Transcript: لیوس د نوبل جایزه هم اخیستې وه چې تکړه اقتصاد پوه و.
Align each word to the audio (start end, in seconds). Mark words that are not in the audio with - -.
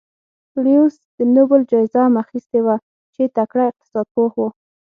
لیوس 0.63 0.95
د 1.17 1.19
نوبل 1.35 1.61
جایزه 1.71 1.99
هم 2.05 2.13
اخیستې 2.23 2.59
وه 2.65 2.75
چې 3.13 3.23
تکړه 3.37 3.63
اقتصاد 3.71 4.05
پوه 4.13 4.31
و. 4.43 4.47